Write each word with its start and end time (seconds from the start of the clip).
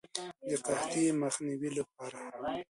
د 0.47 0.51
قحطۍ 0.65 1.05
د 1.13 1.17
مخنیوي 1.21 1.69
لپاره. 1.77 2.17